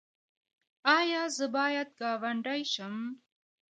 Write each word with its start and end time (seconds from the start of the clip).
ایا 0.97 1.21
زه 1.35 1.45
باید 1.55 1.89
ګاونډی 1.99 2.61
شم؟ 2.73 2.95